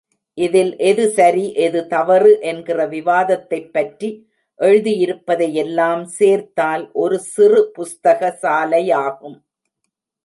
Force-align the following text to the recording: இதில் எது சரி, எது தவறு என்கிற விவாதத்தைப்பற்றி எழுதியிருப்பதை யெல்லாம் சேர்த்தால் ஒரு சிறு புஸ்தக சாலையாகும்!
இதில் 0.37 0.71
எது 0.81 1.03
சரி, 1.09 1.43
எது 1.57 1.87
தவறு 1.87 2.31
என்கிற 2.41 2.87
விவாதத்தைப்பற்றி 2.87 4.09
எழுதியிருப்பதை 4.59 5.49
யெல்லாம் 5.57 6.03
சேர்த்தால் 6.17 6.85
ஒரு 6.95 7.19
சிறு 7.29 7.61
புஸ்தக 7.75 8.21
சாலையாகும்! 8.43 9.37